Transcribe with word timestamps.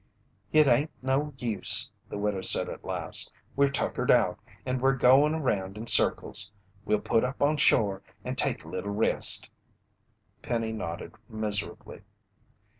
"It 0.51 0.65
hain't 0.65 0.89
no 1.03 1.31
use," 1.37 1.91
the 2.09 2.17
widow 2.17 2.41
said 2.41 2.69
at 2.69 2.83
last. 2.83 3.31
"We're 3.55 3.67
tuckered 3.67 4.09
out, 4.09 4.39
and 4.65 4.81
we're 4.81 4.95
goin' 4.95 5.35
around 5.35 5.77
in 5.77 5.85
circles. 5.85 6.51
We'll 6.85 7.01
pull 7.01 7.23
up 7.23 7.43
on 7.43 7.57
shore 7.57 8.01
and 8.25 8.35
take 8.35 8.65
a 8.65 8.69
little 8.69 8.89
rest." 8.95 9.51
Penny 10.41 10.71
nodded 10.71 11.13
miserably. 11.29 12.01